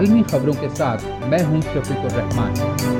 عالمی 0.00 0.22
خبروں 0.30 0.52
کے 0.60 0.68
ساتھ 0.76 1.04
میں 1.28 1.42
ہوں 1.44 1.60
شفیق 1.62 2.04
الرحمان 2.04 2.99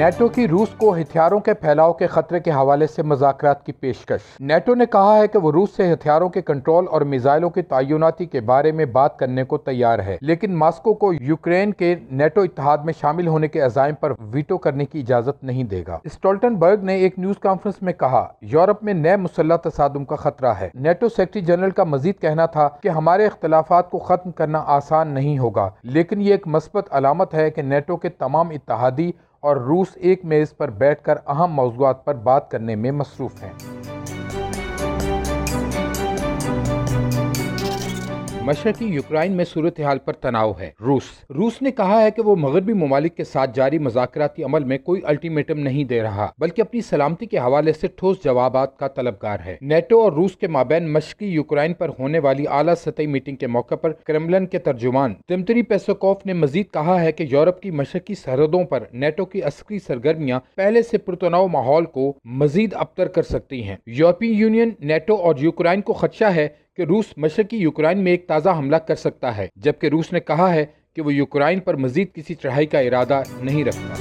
نیٹو 0.00 0.26
کی 0.28 0.46
روس 0.48 0.68
کو 0.78 0.92
ہتھیاروں 0.96 1.38
کے 1.40 1.54
پھیلاؤ 1.54 1.92
کے 1.92 2.06
خطرے 2.06 2.38
کے 2.40 2.50
حوالے 2.50 2.86
سے 2.86 3.02
مذاکرات 3.02 3.64
کی 3.66 3.72
پیشکش۔ 3.72 4.20
نیٹو 4.40 4.74
نے 4.74 4.84
کہا 4.92 5.16
ہے 5.16 5.26
کہ 5.28 5.38
وہ 5.38 5.50
روس 5.52 5.70
سے 5.76 5.92
ہتھیاروں 5.92 6.28
کے 6.28 6.42
کنٹرول 6.42 6.86
اور 6.90 7.00
میزائلوں 7.04 7.50
کی 7.50 7.62
تعیناتی 7.62 8.26
کے 8.26 8.40
بارے 8.40 8.72
میں 8.72 8.84
بات 8.94 9.18
کرنے 9.18 9.44
کو 9.44 9.58
تیار 9.58 9.98
ہے، 9.98 10.16
لیکن 10.20 10.54
ماسکو 10.58 10.94
کو 10.94 11.12
یوکرین 11.12 11.72
کے 11.72 11.94
نیٹو 12.10 12.40
اتحاد 12.40 12.78
میں 12.84 12.92
شامل 13.00 13.26
ہونے 13.26 13.48
کے 13.48 13.60
عزائم 13.60 13.94
پر 14.00 14.12
ویٹو 14.32 14.58
کرنے 14.58 14.84
کی 14.84 15.00
اجازت 15.00 15.44
نہیں 15.44 15.64
دے 15.64 15.82
گا۔ 15.88 15.98
اسٹولٹن 16.04 16.54
برگ 16.56 16.84
نے 16.84 16.94
ایک 16.94 17.18
نیوز 17.18 17.38
کانفرنس 17.38 17.82
میں 17.82 17.92
کہا، 17.92 18.26
یورپ 18.42 18.82
میں 18.82 18.94
نئے 18.94 19.16
مسلح 19.16 19.56
تصادم 19.64 20.04
کا 20.04 20.16
خطرہ 20.16 20.52
ہے۔ 20.60 20.68
نیٹو 20.74 21.08
سیکرٹری 21.08 21.42
جنرل 21.42 21.70
کا 21.70 21.84
مزید 21.84 22.20
کہنا 22.20 22.46
تھا 22.46 22.68
کہ 22.82 22.88
ہمارے 22.88 23.26
اختلافات 23.26 23.90
کو 23.90 23.98
ختم 23.98 24.30
کرنا 24.30 24.62
آسان 24.76 25.08
نہیں 25.14 25.38
ہوگا، 25.38 25.68
لیکن 25.84 26.20
یہ 26.20 26.32
ایک 26.32 26.46
مثبت 26.48 26.88
علامت 26.90 27.34
ہے 27.34 27.50
کہ 27.50 27.62
نیٹو 27.62 27.96
کے 27.96 28.08
تمام 28.08 28.50
اتحادی 28.50 29.10
اور 29.40 29.56
روس 29.56 29.86
ایک 29.94 30.24
میز 30.24 30.56
پر 30.56 30.70
بیٹھ 30.70 31.02
کر 31.02 31.14
اہم 31.26 31.52
موضوعات 31.52 32.04
پر 32.04 32.14
بات 32.14 32.50
کرنے 32.50 32.76
میں 32.76 32.92
مصروف 32.92 33.42
ہیں۔ 33.42 33.79
مشرقی 38.42 38.84
یوکرائن 38.84 39.32
میں 39.32 39.44
صورتحال 39.44 39.98
پر 39.98 40.12
تناؤ 40.12 40.52
ہے۔ 40.60 40.70
روس۔ 40.80 41.02
روس 41.30 41.62
نے 41.62 41.70
کہا 41.70 42.02
ہے 42.02 42.10
کہ 42.10 42.22
وہ 42.22 42.36
مغربی 42.36 42.72
ممالک 42.72 43.16
کے 43.16 43.24
ساتھ 43.24 43.50
جاری 43.54 43.78
مذاکراتی 43.78 44.42
عمل 44.42 44.64
میں 44.64 44.78
کوئی 44.78 45.00
الٹیمیٹم 45.04 45.58
نہیں 45.58 45.84
دے 45.84 46.02
رہا، 46.02 46.28
بلکہ 46.38 46.60
اپنی 46.60 46.80
سلامتی 46.80 47.26
کے 47.26 47.38
حوالے 47.38 47.72
سے 47.72 47.86
ٹھوس 47.96 48.16
جوابات 48.24 48.78
کا 48.78 48.88
طلبگار 48.88 49.38
ہے۔ 49.46 49.56
نیٹو 49.60 50.00
اور 50.00 50.12
روس 50.12 50.36
کے 50.36 50.48
مابین 50.48 50.92
مشرقی 50.92 51.26
یوکرائن 51.26 51.74
پر 51.74 51.90
ہونے 51.98 52.18
والی 52.18 52.44
اعلیٰ 52.48 52.74
سطحی 52.74 53.06
میٹنگ 53.06 53.36
کے 53.36 53.46
موقع 53.46 53.74
پر 53.74 53.92
کرملن 53.92 54.46
کے 54.46 54.58
ترجمان 54.58 55.14
تمتری 55.28 55.62
پیسوکوف 55.62 56.26
نے 56.26 56.32
مزید 56.32 56.66
کہا 56.72 57.00
ہے 57.00 57.12
کہ 57.12 57.26
یورپ 57.30 57.60
کی 57.60 57.70
مشرقی 57.70 58.14
سرحدوں 58.14 58.64
پر 58.64 58.84
نیٹو 58.92 59.24
کی 59.24 59.42
عسکری 59.42 59.78
سرگرمیاں 59.78 60.40
پہلے 60.54 60.82
سے 60.82 60.98
پرتناؤ 60.98 61.48
ماحول 61.48 61.84
کو 61.84 62.12
مزید 62.24 62.74
ابتر 62.74 63.08
کر 63.08 63.22
سکتی 63.22 63.62
ہیں۔ 63.64 63.76
یورپی 63.86 64.26
یونین، 64.26 64.70
نیٹو 64.80 65.14
اور 65.14 65.34
یوکرائن 65.38 65.80
کو 65.80 65.92
خدشہ 65.92 66.24
ہے 66.24 66.48
کہ 66.80 66.84
روس 66.84 67.04
مشرقی 67.16 67.56
یوکرائن 67.56 67.98
میں 67.98 68.12
ایک 68.12 68.26
تازہ 68.26 68.48
حملہ 68.48 68.76
کر 68.76 68.94
سکتا 68.94 69.36
ہے، 69.36 69.48
جبکہ 69.56 69.86
روس 69.86 70.12
نے 70.12 70.20
کہا 70.20 70.54
ہے 70.54 70.66
کہ 70.94 71.02
وہ 71.02 71.14
یوکرائن 71.14 71.60
پر 71.60 71.76
مزید 71.76 72.12
کسی 72.14 72.34
چڑھائی 72.34 72.66
کا 72.66 72.78
ارادہ 72.78 73.22
نہیں 73.40 73.64
رکھتا۔ 73.64 73.94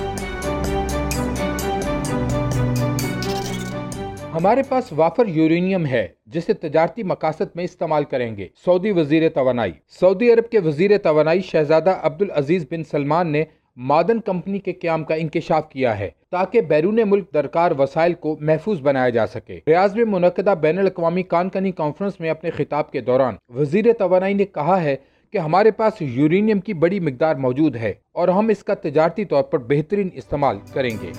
ہمارے 4.33 4.63
پاس 4.69 4.83
وافر 4.91 5.27
یورینیم 5.27 5.85
ہے، 5.85 6.07
جسے 6.25 6.53
تجارتی 6.53 7.03
مقاصد 7.03 7.55
میں 7.55 7.63
استعمال 7.63 8.03
کریں 8.03 8.37
گے۔ 8.37 8.47
سعودی 8.65 8.91
وزیر 8.91 9.29
توانائی۔ 9.29 9.71
سعودی 9.99 10.33
عرب 10.33 10.49
کے 10.49 10.59
وزیر 10.59 10.97
توانائی 10.97 11.41
شہزادہ 11.41 11.99
عبدالعزیز 12.01 12.65
بن 12.71 12.83
سلمان 12.83 13.31
نے 13.31 13.43
مادن 13.81 14.19
کمپنی 14.19 14.59
کے 14.59 14.71
قیام 14.73 15.03
کا 15.03 15.15
انکشاف 15.15 15.69
کیا 15.69 15.99
ہے 15.99 16.09
تاکہ 16.31 16.61
بیرون 16.61 16.99
ملک 17.05 17.33
درکار 17.33 17.71
وسائل 17.79 18.13
کو 18.13 18.37
محفوظ 18.41 18.81
بنایا 18.81 19.09
جا 19.09 19.27
سکے۔ 19.27 19.59
ریاض 19.67 19.95
میں 19.95 20.05
منعقدہ 20.05 20.53
بین 20.61 20.79
الاقوامی 20.79 21.23
کانکنی 21.23 21.71
کانفرنس 21.71 22.19
میں 22.19 22.29
اپنے 22.29 22.49
خطاب 22.51 22.91
کے 22.91 23.01
دوران 23.01 23.35
وزیر 23.49 23.85
توانائی 23.93 24.33
نے 24.33 24.45
کہا 24.45 24.83
ہے 24.83 24.95
کہ 25.33 25.37
ہمارے 25.37 25.71
پاس 25.71 25.93
یورینیم 25.99 26.59
کی 26.59 26.73
بڑی 26.73 26.99
مقدار 26.99 27.35
موجود 27.35 27.75
ہے 27.75 27.93
اور 28.13 28.27
ہم 28.27 28.47
اس 28.47 28.63
کا 28.63 28.73
تجارتی 28.73 29.25
طور 29.25 29.43
پر 29.43 29.57
بہترین 29.57 30.09
استعمال 30.13 30.57
کریں 30.73 30.97
گے۔ 31.01 31.11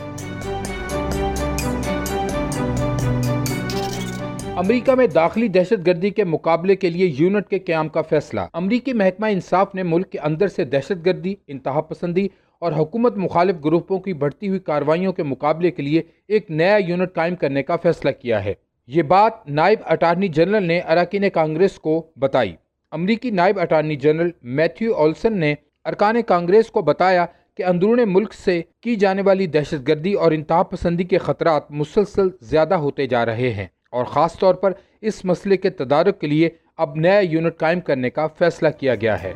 امریکہ 4.57 4.95
میں 4.95 5.07
داخلی 5.07 5.49
دہشت 5.49 5.87
گردی 5.87 6.11
کے 6.11 6.25
مقابلے 6.25 6.77
کے 6.77 6.91
لیے 6.91 7.15
یونٹ 7.19 7.49
کے 7.49 7.59
قیام 7.59 7.89
کا 7.89 8.03
فیصلہ۔ 8.03 8.41
امریکی 8.53 8.93
محکمہ 8.93 9.27
انصاف 9.27 9.75
نے 9.75 9.83
ملک 9.83 10.11
کے 10.11 10.19
اندر 10.19 10.49
سے 10.49 10.65
دہشت 10.65 11.07
گردی، 11.07 11.35
انتہا 11.49 11.81
پسندی 11.81 12.29
اور 12.61 12.73
حکومت 12.73 13.17
مخالف 13.17 13.57
گروپوں 13.65 13.99
کی 13.99 14.13
بڑھتی 14.13 14.49
ہوئی 14.49 14.59
کاروائیوں 14.59 15.13
کے 15.13 15.23
مقابلے 15.23 15.71
کے 15.71 15.83
لیے 15.83 16.03
ایک 16.29 16.51
نیا 16.51 16.77
یونٹ 16.77 17.15
قائم 17.15 17.37
کرنے 17.37 17.63
کا 17.63 17.77
فیصلہ 17.77 18.11
کیا 18.11 18.45
ہے۔ 18.45 18.55
یہ 18.87 19.03
بات 19.03 19.33
نائب 19.49 19.79
اٹارنی 19.85 20.29
جنرل 20.29 20.63
نے 20.63 20.81
اراکین 20.81 21.31
کانگریس 21.31 21.79
کو 21.79 22.07
بتائی۔ 22.17 22.55
امریکی 22.93 23.31
نائب 23.31 23.61
اٹارنی 23.61 23.97
جنرل 23.97 24.31
میتھیو 24.43 24.95
اولسن 24.95 25.39
نے 25.39 25.55
ارکان 25.85 26.23
کانگریس 26.23 26.67
کو 26.67 26.83
بتایا 26.83 27.27
کہ 27.57 27.65
اندرون 27.65 28.01
ملک 28.07 28.35
سے 28.35 28.63
کی 28.81 28.97
جانے 28.97 29.23
والی 29.23 29.47
دہشت 29.47 29.89
گردی 29.89 30.13
اور 30.13 30.33
انتہا 30.33 30.63
پسندی 30.63 31.05
کے 31.05 31.19
خطرات 31.19 31.71
مسلسل 31.71 32.29
زیادہ 32.41 32.75
ہوتے 32.75 33.07
جا 33.07 33.27
رہے 33.27 33.51
ہیں 33.51 33.67
اور 33.91 34.05
خاص 34.05 34.39
طور 34.39 34.55
پر 34.55 34.73
اس 35.01 35.25
مسئلے 35.25 35.57
کے 35.57 35.71
تدارک 35.71 36.21
کے 36.21 36.27
لیے 36.27 36.49
اب 36.77 36.97
نیا 36.97 37.21
یونٹ 37.21 37.57
قائم 37.57 37.81
کرنے 37.81 38.11
کا 38.11 38.27
فیصلہ 38.27 38.69
کیا 38.79 38.95
گیا 38.95 39.23
ہے۔ 39.23 39.33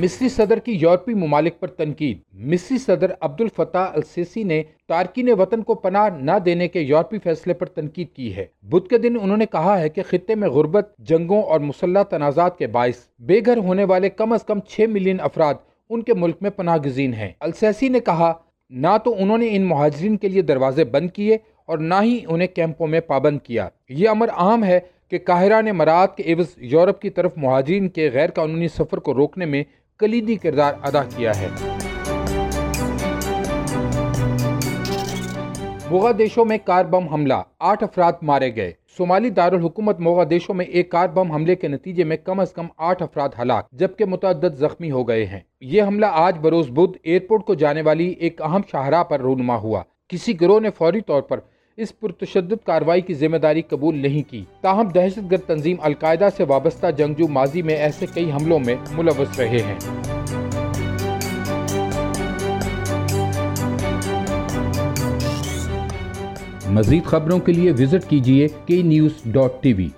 مصری 0.00 0.28
صدر 0.28 0.58
کی 0.58 0.72
یورپی 0.72 1.14
ممالک 1.14 1.60
پر 1.60 1.68
تنقید۔ 1.68 2.18
مصری 2.32 2.78
صدر 2.78 3.12
عبد 3.20 3.40
الفتح 3.40 3.78
السیسی 3.78 4.42
نے 4.42 4.62
تارکین 4.88 5.28
وطن 5.38 5.62
کو 5.62 5.74
پناہ 5.74 6.08
نہ 6.20 6.38
دینے 6.44 6.68
کے 6.68 6.80
یورپی 6.80 7.18
فیصلے 7.18 7.54
پر 7.54 7.66
تنقید 7.66 8.08
کی 8.12 8.36
ہے۔ 8.36 8.44
بدھ 8.62 8.88
کے 8.88 8.98
دن 8.98 9.16
انہوں 9.20 9.36
نے 9.36 9.46
کہا 9.46 9.80
ہے 9.80 9.88
کہ 9.88 10.02
خطے 10.02 10.34
میں 10.34 10.48
غربت، 10.48 10.94
جنگوں 10.98 11.42
اور 11.42 11.60
مسلح 11.60 12.02
تنازعات 12.02 12.58
کے 12.58 12.66
باعث 12.66 13.08
بے 13.18 13.40
گھر 13.46 13.56
ہونے 13.56 13.84
والے 13.84 14.10
کم 14.10 14.32
از 14.32 14.44
کم 14.44 14.60
چھ 14.60 14.80
ملین 14.88 15.20
افراد 15.20 15.54
ان 15.90 16.02
کے 16.02 16.14
ملک 16.14 16.36
میں 16.40 16.50
پناہ 16.50 16.76
گزین 16.76 17.14
ہیں۔ 17.14 17.32
السیسی 17.40 17.88
نے 17.88 18.00
کہا، 18.00 18.32
نہ 18.70 18.96
تو 19.04 19.14
انہوں 19.18 19.38
نے 19.38 19.48
ان 19.50 19.62
مہاجرین 19.62 20.16
کے 20.16 20.28
لیے 20.28 20.42
دروازے 20.42 20.84
بند 20.84 21.10
کیے 21.10 21.38
اور 21.66 21.78
نہ 21.78 21.94
ہی 22.02 22.18
انہیں 22.28 22.48
کیمپوں 22.48 22.86
میں 22.86 23.00
پابند 23.00 23.38
کیا۔ 23.42 23.68
یہ 23.88 24.08
امر 24.08 24.28
عام 24.28 24.64
ہے 24.64 24.80
کہ 25.10 25.18
قاہرہ 25.18 25.62
نے 25.62 25.72
مراعات 25.72 26.16
کے 26.16 26.32
عوض 26.32 26.46
یورپ 26.56 27.00
کی 27.00 27.10
طرف 27.10 27.32
مہاجرین 27.36 27.88
کے 27.88 28.10
غیر 28.12 28.30
قانونی 28.30 28.68
سفر 28.68 28.98
کو 28.98 29.14
روکنے 29.14 29.44
میں 29.44 29.64
کلیدی 30.00 30.36
کردار 30.36 30.72
ادا 30.82 31.02
کیا 31.02 31.32
ہے۔ 31.40 31.48
موغا 35.90 36.10
دیشوں 36.18 36.44
میں 36.44 36.58
کار 36.64 36.84
بم 36.84 37.08
حملہ، 37.08 37.34
آٹھ 37.58 37.84
افراد 37.84 38.12
مارے 38.22 38.56
گئے۔ 38.56 38.72
صومالی 38.96 39.30
دارالحکومت 39.30 40.00
موغا 40.00 40.24
دیشوں 40.30 40.54
میں 40.54 40.64
ایک 40.64 40.90
کار 40.90 41.08
بم 41.08 41.32
حملے 41.32 41.54
کے 41.54 41.68
نتیجے 41.68 42.04
میں 42.04 42.16
کم 42.16 42.40
از 42.40 42.52
کم 42.52 42.66
آٹھ 42.76 43.02
افراد 43.02 43.28
ہلاک، 43.42 43.70
جبکہ 43.72 44.04
متعدد 44.04 44.54
زخمی 44.54 44.90
ہو 44.90 45.08
گئے 45.08 45.26
ہیں۔ 45.26 45.40
یہ 45.60 45.82
حملہ 45.82 46.06
آج 46.12 46.38
بروز 46.38 46.70
بدھ 46.70 46.98
ایئرپورٹ 47.02 47.44
کو 47.44 47.54
جانے 47.54 47.82
والی 47.82 48.08
ایک 48.08 48.42
اہم 48.42 48.60
شاہراہ 48.72 49.02
پر 49.02 49.20
رونما 49.20 49.56
ہوا۔ 49.56 49.82
کسی 50.08 50.40
گروہ 50.40 50.60
نے 50.60 50.70
فوری 50.70 51.00
طور 51.00 51.22
پر 51.22 51.40
اس 51.78 52.00
پرتشدد 52.00 52.66
کاروائی 52.66 53.00
کی 53.00 53.14
ذمہ 53.14 53.36
داری 53.36 53.62
قبول 53.62 53.96
نہیں 53.96 54.30
کی۔ 54.30 54.44
تاہم، 54.60 54.88
دہشت 54.88 55.30
گرد 55.30 55.40
تنظیم 55.46 55.76
القاعدہ 55.80 56.28
سے 56.36 56.44
وابستہ 56.44 56.86
جنگجو 56.90 57.28
ماضی 57.28 57.62
میں 57.62 57.74
ایسے 57.74 58.06
کئی 58.14 58.32
حملوں 58.32 58.58
میں 58.58 58.74
ملوث 58.92 59.40
رہے 59.40 59.62
ہیں۔ 59.62 59.78
مزید 66.70 67.04
خبروں 67.04 67.38
کے 67.38 67.52
لیے 67.52 67.70
وزٹ 67.70 68.10
کیجیے 68.10 68.48
کے 68.66 68.82
نیوز 68.82 69.12
ڈاٹ 69.24 69.62
ٹی 69.62 69.72
وی۔ 69.72 69.88